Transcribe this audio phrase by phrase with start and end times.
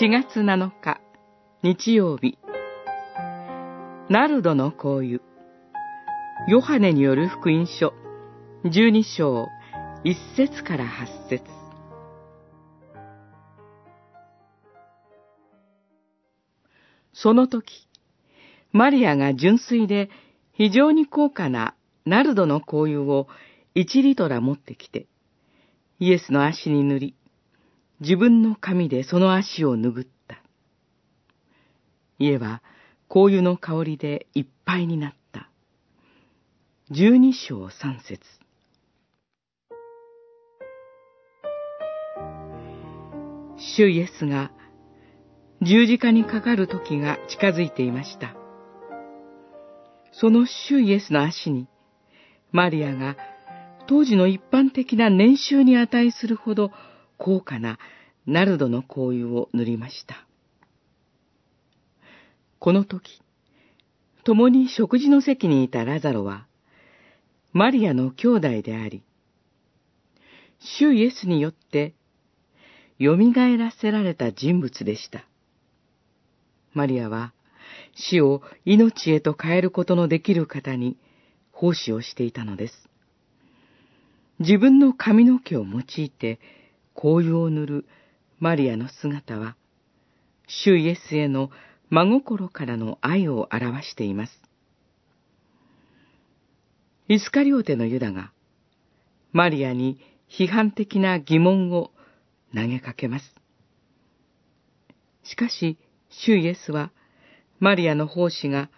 [0.00, 0.98] 4月7日
[1.62, 2.38] 日曜日。
[4.08, 5.18] ナルドの香油
[6.48, 7.92] ヨハネによる福音書。
[8.64, 9.46] 12章
[10.04, 11.44] 1節から8節。
[17.12, 17.86] その時、
[18.72, 20.08] マリアが純粋で
[20.54, 21.74] 非常に高価な
[22.06, 23.28] ナルドの香油を
[23.74, 25.08] 1リトラ持ってきて、
[25.98, 27.14] イエスの足に塗り、
[28.00, 30.42] 自分の髪でその足を拭った。
[32.18, 32.62] 家は
[33.08, 35.50] 香油の香りでいっぱいになった。
[36.90, 38.20] 十二章三節
[43.56, 44.50] 主イエスが
[45.62, 48.34] 十字架にかかる時が近づいていました。
[50.12, 51.68] その主イエスの足に、
[52.50, 53.16] マリアが
[53.86, 56.70] 当時の一般的な年収に値するほど
[57.18, 57.78] 高価な
[58.26, 60.26] ナルドの香油を塗りました。
[62.58, 63.22] この時、
[64.24, 66.46] 共に食事の席にいたラザロは、
[67.52, 69.02] マリアの兄弟であり、
[70.78, 71.94] 主イエスによって
[73.00, 75.24] 蘇らせられた人物でした。
[76.74, 77.32] マリアは
[77.94, 80.98] 死を命へと変えることのできる方に
[81.50, 82.74] 奉仕をしていたのです。
[84.38, 86.38] 自分の髪の毛を用いて
[86.94, 87.86] 紅葉を塗る
[88.40, 89.54] マリアの姿は、
[90.46, 91.50] 主イエスへの
[91.90, 94.32] 真心からの愛を表しています。
[97.08, 98.32] イスカリオテのユダが、
[99.32, 101.90] マリアに批判的な疑問を
[102.54, 103.34] 投げかけます。
[105.22, 105.76] しかし、
[106.08, 106.92] 主イエスは、
[107.58, 108.70] マリアの奉仕が、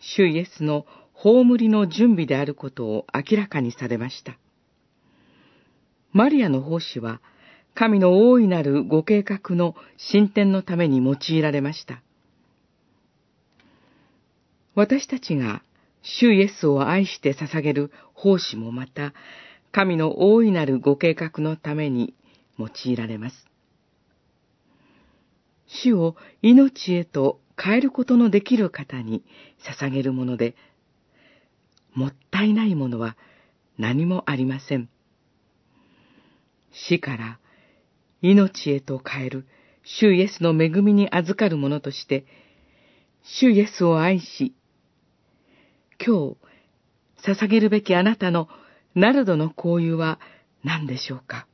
[0.00, 4.38] 主イエスの葬りの準備であることを明らかにされました。
[6.10, 7.20] マリアの奉仕は、
[7.74, 12.02] 神の大いなるご計画の進展のために用いられました。
[14.74, 15.62] 私たちが
[16.02, 19.12] 主イエスを愛して捧げる奉仕もまた、
[19.70, 22.14] 神の大いなるご計画のために
[22.58, 23.46] 用いられます。
[25.66, 29.24] 主を命へと変えることのできる方に
[29.78, 30.56] 捧げるもので、
[31.94, 33.16] もったいないものは
[33.78, 34.88] 何もありません。
[36.72, 37.38] 死から
[38.22, 39.46] 命へと変える。
[39.84, 42.24] 主イエスの恵みに預かる者として、
[43.24, 44.54] 主イエスを愛し、
[46.04, 46.36] 今日、
[47.24, 48.48] 捧げるべきあなたの
[48.94, 50.18] ナルドの交友は
[50.64, 51.46] 何でしょうか？